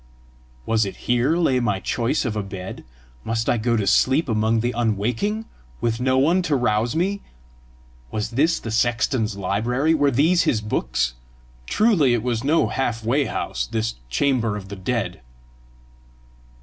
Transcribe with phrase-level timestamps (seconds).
[0.65, 2.83] Was it here lay my choice of a bed?
[3.23, 5.45] Must I go to sleep among the unwaking,
[5.79, 7.21] with no one to rouse me?
[8.09, 9.93] Was this the sexton's library?
[9.93, 11.13] were these his books?
[11.67, 15.21] Truly it was no half way house, this chamber of the dead!